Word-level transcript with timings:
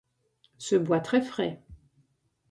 Se 0.57 0.75
boit 0.77 0.99
très 0.99 1.21
frais. 1.21 1.61